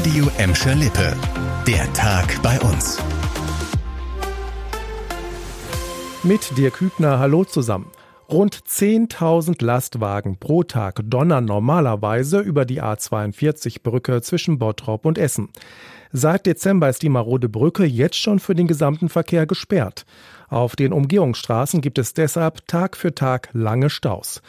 Radio 0.00 0.30
Emscher 0.38 0.74
Lippe. 0.76 1.14
Der 1.66 1.92
Tag 1.92 2.40
bei 2.42 2.58
uns. 2.60 2.96
Mit 6.22 6.56
dir 6.56 6.70
Kübner, 6.70 7.18
hallo 7.18 7.44
zusammen. 7.44 7.90
Rund 8.30 8.56
10.000 8.56 9.62
Lastwagen 9.62 10.38
pro 10.38 10.62
Tag 10.62 11.02
donnern 11.04 11.44
normalerweise 11.44 12.40
über 12.40 12.64
die 12.64 12.80
A42-Brücke 12.80 14.22
zwischen 14.22 14.58
Bottrop 14.58 15.04
und 15.04 15.18
Essen. 15.18 15.50
Seit 16.12 16.46
Dezember 16.46 16.88
ist 16.88 17.02
die 17.02 17.10
marode 17.10 17.50
Brücke 17.50 17.84
jetzt 17.84 18.16
schon 18.16 18.38
für 18.38 18.54
den 18.54 18.68
gesamten 18.68 19.10
Verkehr 19.10 19.44
gesperrt. 19.44 20.06
Auf 20.48 20.76
den 20.76 20.94
Umgehungsstraßen 20.94 21.82
gibt 21.82 21.98
es 21.98 22.14
deshalb 22.14 22.66
Tag 22.66 22.96
für 22.96 23.14
Tag 23.14 23.50
lange 23.52 23.90
Staus. 23.90 24.40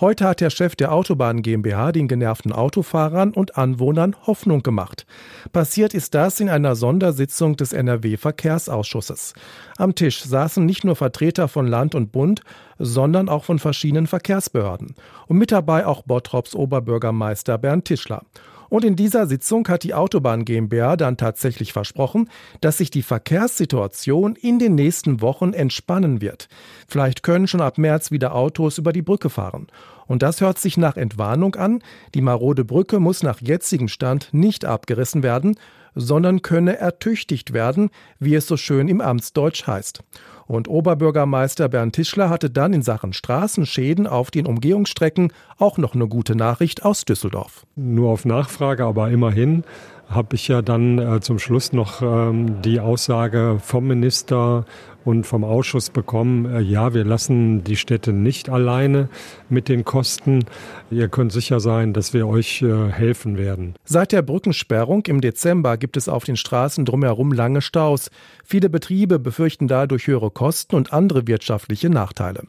Heute 0.00 0.28
hat 0.28 0.40
der 0.40 0.50
Chef 0.50 0.76
der 0.76 0.92
Autobahn 0.92 1.42
GmbH 1.42 1.90
den 1.90 2.06
genervten 2.06 2.52
Autofahrern 2.52 3.32
und 3.32 3.58
Anwohnern 3.58 4.14
Hoffnung 4.28 4.62
gemacht. 4.62 5.06
Passiert 5.50 5.92
ist 5.92 6.14
das 6.14 6.38
in 6.38 6.48
einer 6.48 6.76
Sondersitzung 6.76 7.56
des 7.56 7.72
NRW-Verkehrsausschusses. 7.72 9.34
Am 9.76 9.96
Tisch 9.96 10.22
saßen 10.22 10.64
nicht 10.64 10.84
nur 10.84 10.94
Vertreter 10.94 11.48
von 11.48 11.66
Land 11.66 11.96
und 11.96 12.12
Bund, 12.12 12.42
sondern 12.78 13.28
auch 13.28 13.42
von 13.42 13.58
verschiedenen 13.58 14.06
Verkehrsbehörden. 14.06 14.94
Und 15.26 15.36
mit 15.36 15.50
dabei 15.50 15.84
auch 15.84 16.02
Bottrops 16.02 16.54
Oberbürgermeister 16.54 17.58
Bernd 17.58 17.86
Tischler. 17.86 18.22
Und 18.68 18.84
in 18.84 18.96
dieser 18.96 19.26
Sitzung 19.26 19.66
hat 19.68 19.82
die 19.82 19.94
Autobahn 19.94 20.44
GmbH 20.44 20.96
dann 20.96 21.16
tatsächlich 21.16 21.72
versprochen, 21.72 22.28
dass 22.60 22.78
sich 22.78 22.90
die 22.90 23.02
Verkehrssituation 23.02 24.36
in 24.36 24.58
den 24.58 24.74
nächsten 24.74 25.20
Wochen 25.20 25.52
entspannen 25.52 26.20
wird. 26.20 26.48
Vielleicht 26.86 27.22
können 27.22 27.46
schon 27.46 27.60
ab 27.60 27.78
März 27.78 28.10
wieder 28.10 28.34
Autos 28.34 28.78
über 28.78 28.92
die 28.92 29.02
Brücke 29.02 29.30
fahren. 29.30 29.68
Und 30.06 30.22
das 30.22 30.40
hört 30.40 30.58
sich 30.58 30.76
nach 30.76 30.96
Entwarnung 30.96 31.54
an. 31.54 31.82
Die 32.14 32.22
marode 32.22 32.64
Brücke 32.64 32.98
muss 32.98 33.22
nach 33.22 33.40
jetzigem 33.40 33.88
Stand 33.88 34.28
nicht 34.32 34.64
abgerissen 34.64 35.22
werden, 35.22 35.56
sondern 35.94 36.42
könne 36.42 36.78
ertüchtigt 36.78 37.52
werden, 37.52 37.90
wie 38.18 38.34
es 38.34 38.46
so 38.46 38.56
schön 38.56 38.88
im 38.88 39.00
Amtsdeutsch 39.00 39.66
heißt. 39.66 40.02
Und 40.48 40.66
Oberbürgermeister 40.66 41.68
Bernd 41.68 41.94
Tischler 41.94 42.30
hatte 42.30 42.48
dann 42.48 42.72
in 42.72 42.82
Sachen 42.82 43.12
Straßenschäden 43.12 44.06
auf 44.06 44.30
den 44.30 44.46
Umgehungsstrecken 44.46 45.30
auch 45.58 45.76
noch 45.76 45.94
eine 45.94 46.08
gute 46.08 46.34
Nachricht 46.34 46.84
aus 46.86 47.04
Düsseldorf. 47.04 47.66
Nur 47.76 48.10
auf 48.10 48.24
Nachfrage, 48.24 48.84
aber 48.86 49.10
immerhin 49.10 49.62
habe 50.08 50.36
ich 50.36 50.48
ja 50.48 50.62
dann 50.62 50.98
äh, 50.98 51.20
zum 51.20 51.38
Schluss 51.38 51.74
noch 51.74 52.00
ähm, 52.00 52.62
die 52.62 52.80
Aussage 52.80 53.58
vom 53.62 53.86
Minister 53.86 54.64
und 55.04 55.26
vom 55.26 55.44
Ausschuss 55.44 55.90
bekommen, 55.90 56.44
äh, 56.46 56.60
ja, 56.60 56.92
wir 56.94 57.04
lassen 57.04 57.64
die 57.64 57.76
Städte 57.76 58.12
nicht 58.12 58.48
alleine 58.48 59.08
mit 59.48 59.68
den 59.68 59.84
Kosten. 59.84 60.44
Ihr 60.90 61.08
könnt 61.08 61.32
sicher 61.32 61.60
sein, 61.60 61.92
dass 61.92 62.12
wir 62.12 62.26
euch 62.26 62.62
äh, 62.62 62.88
helfen 62.90 63.38
werden. 63.38 63.74
Seit 63.84 64.12
der 64.12 64.22
Brückensperrung 64.22 65.06
im 65.06 65.20
Dezember 65.20 65.76
gibt 65.76 65.96
es 65.96 66.08
auf 66.08 66.24
den 66.24 66.36
Straßen 66.36 66.84
drumherum 66.84 67.32
lange 67.32 67.62
Staus. 67.62 68.10
Viele 68.44 68.68
Betriebe 68.68 69.18
befürchten 69.18 69.68
dadurch 69.68 70.06
höhere 70.06 70.30
Kosten 70.30 70.76
und 70.76 70.92
andere 70.92 71.26
wirtschaftliche 71.26 71.90
Nachteile. 71.90 72.42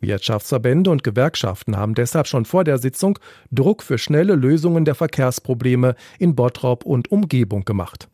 Wirtschaftsverbände 0.00 0.90
und 0.90 1.04
Gewerkschaften 1.04 1.76
haben 1.76 1.94
deshalb 1.94 2.26
schon 2.26 2.44
vor 2.44 2.64
der 2.64 2.78
Sitzung 2.78 3.18
Druck 3.50 3.82
für 3.82 3.98
schnelle 3.98 4.34
Lösungen 4.34 4.84
der 4.84 4.94
Verkehrsprobleme 4.94 5.94
in 6.18 6.34
Bottrop 6.34 6.84
und 6.84 7.10
Umgebung 7.10 7.64
gemacht. 7.64 8.08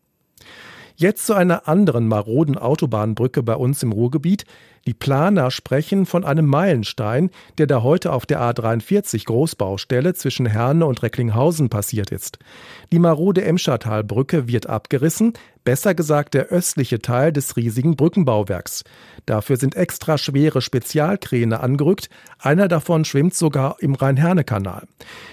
Jetzt 1.01 1.27
zu 1.27 1.33
einer 1.33 1.65
anderen 1.65 2.09
maroden 2.09 2.57
Autobahnbrücke 2.57 3.41
bei 3.41 3.55
uns 3.55 3.81
im 3.83 3.93
Ruhrgebiet. 3.93 4.43
Die 4.85 4.93
Planer 4.93 5.49
sprechen 5.49 6.05
von 6.05 6.25
einem 6.25 6.45
Meilenstein, 6.45 7.29
der 7.57 7.67
da 7.67 7.83
heute 7.83 8.11
auf 8.11 8.25
der 8.25 8.41
A43 8.41 9.23
Großbaustelle 9.23 10.13
zwischen 10.13 10.45
Herne 10.45 10.85
und 10.85 11.01
Recklinghausen 11.01 11.69
passiert 11.69 12.11
ist. 12.11 12.39
Die 12.91 12.99
marode 12.99 13.45
Emschertalbrücke 13.45 14.49
wird 14.49 14.67
abgerissen, 14.67 15.31
besser 15.63 15.95
gesagt 15.95 16.33
der 16.33 16.47
östliche 16.47 16.99
Teil 16.99 17.31
des 17.31 17.55
riesigen 17.55 17.95
Brückenbauwerks. 17.95 18.83
Dafür 19.25 19.57
sind 19.57 19.75
extra 19.75 20.17
schwere 20.17 20.61
Spezialkräne 20.61 21.59
angerückt, 21.59 22.09
einer 22.39 22.67
davon 22.67 23.05
schwimmt 23.05 23.35
sogar 23.35 23.77
im 23.79 23.95
Rhein-Herne-Kanal. 23.95 24.87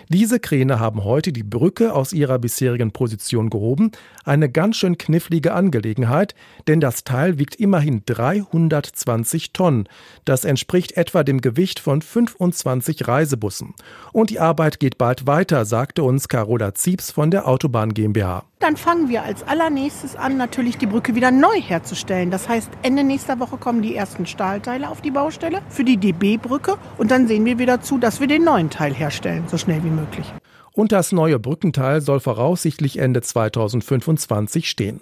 Diese 0.09 0.41
Kräne 0.41 0.81
haben 0.81 1.05
heute 1.05 1.33
die 1.33 1.43
Brücke 1.43 1.95
aus 1.95 2.13
ihrer 2.13 2.39
bisherigen 2.39 2.93
Position 2.93 3.49
gehoben, 3.49 3.93
eine 4.25 4.51
ganz 4.51 4.77
schön 4.77 4.99
knifflige 4.99 5.55
Angelegenheit, 5.55 6.35
denn 6.69 6.81
das 6.81 7.05
Teil 7.05 7.39
wiegt 7.39 7.57
immerhin 7.57 8.03
320 8.07 9.53
Tonnen. 9.53 9.89
Das 10.25 10.45
entspricht 10.45 10.97
etwa 10.97 11.23
dem 11.23 11.41
Gewicht 11.41 11.79
von 11.81 12.03
25 12.03 13.09
Reisebussen. 13.09 13.75
Und 14.13 14.31
die 14.31 14.41
Arbeit 14.41 14.81
geht 14.81 14.99
bald 14.99 15.27
weiter, 15.27 15.65
sagte 15.65 16.03
uns 16.03 16.29
Carola 16.29 16.75
Zieps 16.75 17.11
von 17.13 17.31
der 17.31 17.49
Autobahn 17.49 17.95
GmbH. 17.95 18.45
Dann 18.59 18.79
fangen 18.79 19.11
wir 19.11 19.23
als 19.23 19.47
allernächstes 19.47 20.17
an, 20.17 20.39
natürlich 20.39 20.79
die 20.79 20.87
Brücke 20.87 21.15
wieder 21.15 21.31
neu 21.31 21.61
herzustellen. 21.61 22.31
Das 22.31 22.49
heißt, 22.49 22.71
Ende 22.83 23.05
nächster 23.05 23.39
Woche 23.39 23.59
kommen 23.59 23.83
die 23.83 23.95
ersten 23.95 24.25
Stahlteile 24.25 24.89
auf 24.89 25.03
die 25.03 25.11
Baustelle 25.11 25.61
für 25.69 25.85
die 25.85 25.99
DB-Brücke 25.99 26.79
und 26.97 27.11
dann 27.11 27.29
sehen 27.29 27.45
wir 27.45 27.59
wieder 27.59 27.83
zu, 27.83 27.99
dass 27.99 28.19
wir 28.19 28.29
den 28.29 28.45
neuen 28.45 28.71
Teil 28.71 28.95
herstellen, 28.95 29.45
so 29.49 29.59
schnell 29.59 29.85
wie 29.85 29.91
möglich. 29.91 30.33
Und 30.77 30.93
das 30.93 31.11
neue 31.11 31.39
Brückenteil 31.39 32.03
soll 32.03 32.21
voraussichtlich 32.21 32.99
Ende 32.99 33.23
2025 33.23 34.69
stehen. 34.69 35.01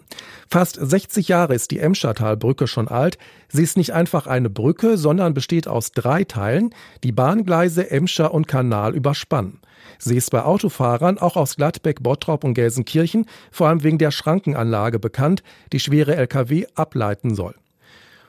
Fast 0.49 0.79
60 0.81 1.27
Jahre 1.27 1.53
ist 1.53 1.73
die 1.73 1.81
Emschertalbrücke 1.81 2.69
schon 2.69 2.87
alt. 2.87 3.19
Sie 3.49 3.65
ist 3.65 3.77
nicht 3.77 3.93
einfach 3.93 4.29
eine 4.29 4.49
Brücke, 4.49 4.97
sondern 4.97 5.34
besteht 5.34 5.67
aus 5.67 5.91
drei 5.91 6.23
Teilen, 6.23 6.73
die 7.03 7.11
Bahngleise 7.11 7.91
Emscher 7.91 8.33
und 8.33 8.47
Kanal 8.47 8.95
überspannen. 8.95 9.59
Sie 9.99 10.17
ist 10.17 10.31
bei 10.31 10.45
Autofahrern 10.45 11.19
auch 11.19 11.37
aus 11.37 11.57
Gladbeck, 11.57 12.05
Bottrop 12.05 12.45
und 12.45 12.55
Gelsenkirchen 12.55 13.27
vor 13.51 13.67
allem 13.67 13.83
wegen 13.83 13.99
der 13.99 14.13
Schrankenanlage 14.13 15.01
bekannt, 15.01 15.43
die 15.73 15.81
schwere 15.81 16.15
Lkw 16.15 16.67
ableiten 16.77 17.34
soll. 17.34 17.57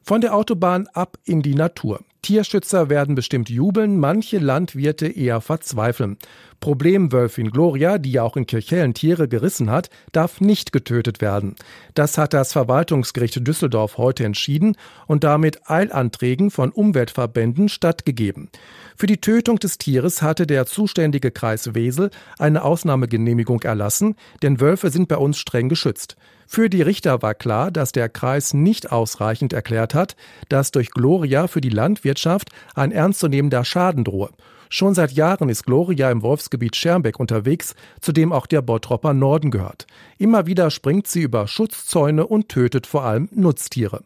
Von 0.01 0.22
der 0.22 0.34
Autobahn 0.34 0.88
ab 0.94 1.19
in 1.25 1.44
die 1.44 1.53
Natur. 1.53 2.00
Tierschützer 2.25 2.89
werden 2.89 3.13
bestimmt 3.13 3.51
jubeln, 3.51 3.99
manche 3.99 4.39
Landwirte 4.39 5.05
eher 5.05 5.41
verzweifeln. 5.41 6.17
Problemwölfin 6.59 7.51
Gloria, 7.51 7.99
die 7.99 8.13
ja 8.13 8.23
auch 8.23 8.35
in 8.35 8.47
Kirchhellen 8.47 8.95
Tiere 8.95 9.27
gerissen 9.27 9.69
hat, 9.69 9.91
darf 10.11 10.41
nicht 10.41 10.71
getötet 10.71 11.21
werden. 11.21 11.55
Das 11.93 12.17
hat 12.17 12.33
das 12.33 12.51
Verwaltungsgericht 12.51 13.47
Düsseldorf 13.47 13.99
heute 13.99 14.25
entschieden 14.25 14.75
und 15.05 15.23
damit 15.23 15.69
Eilanträgen 15.69 16.49
von 16.49 16.71
Umweltverbänden 16.71 17.69
stattgegeben. 17.69 18.49
Für 18.97 19.05
die 19.05 19.21
Tötung 19.21 19.59
des 19.59 19.77
Tieres 19.77 20.23
hatte 20.23 20.47
der 20.47 20.65
zuständige 20.65 21.29
Kreis 21.29 21.75
Wesel 21.75 22.09
eine 22.39 22.63
Ausnahmegenehmigung 22.63 23.61
erlassen, 23.61 24.15
denn 24.41 24.59
Wölfe 24.59 24.89
sind 24.89 25.09
bei 25.09 25.17
uns 25.17 25.37
streng 25.37 25.69
geschützt. 25.69 26.17
Für 26.47 26.69
die 26.69 26.81
Richter 26.81 27.22
war 27.22 27.33
klar, 27.33 27.72
dass 27.72 27.91
der 27.91 28.09
Kreis 28.09 28.53
nicht 28.53 28.91
ausreichend 28.91 29.53
erklärt 29.53 29.94
hat, 29.94 30.16
dass 30.50 30.72
durch 30.72 30.91
Gloria 30.91 31.47
für 31.47 31.61
die 31.61 31.69
Landwirtschaft 31.69 32.50
ein 32.75 32.91
ernstzunehmender 32.91 33.66
Schaden 33.66 34.03
drohe. 34.03 34.29
Schon 34.69 34.95
seit 34.95 35.11
Jahren 35.11 35.50
ist 35.50 35.66
Gloria 35.66 36.09
im 36.11 36.22
Wolfsgebiet 36.22 36.75
Schermbeck 36.75 37.19
unterwegs, 37.19 37.75
zu 38.01 38.11
dem 38.11 38.31
auch 38.31 38.47
der 38.47 38.61
Bottropper 38.61 39.13
Norden 39.13 39.51
gehört. 39.51 39.85
Immer 40.17 40.47
wieder 40.47 40.72
springt 40.72 41.07
sie 41.07 41.22
über 41.22 41.47
Schutzzäune 41.47 42.25
und 42.25 42.50
tötet 42.50 42.88
vor 42.88 43.03
allem 43.03 43.29
Nutztiere. 43.31 44.01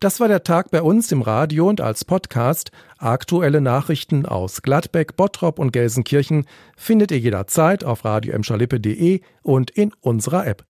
Das 0.00 0.20
war 0.20 0.28
der 0.28 0.42
Tag 0.42 0.70
bei 0.70 0.82
uns 0.82 1.10
im 1.12 1.22
Radio 1.22 1.68
und 1.68 1.80
als 1.80 2.04
Podcast. 2.04 2.70
Aktuelle 2.98 3.60
Nachrichten 3.60 4.26
aus 4.26 4.62
Gladbeck, 4.62 5.16
Bottrop 5.16 5.58
und 5.58 5.72
Gelsenkirchen 5.72 6.46
findet 6.76 7.10
ihr 7.10 7.18
jederzeit 7.18 7.84
auf 7.84 8.04
radioemschalippe.de 8.04 9.20
und 9.42 9.70
in 9.70 9.92
unserer 10.00 10.46
App. 10.46 10.62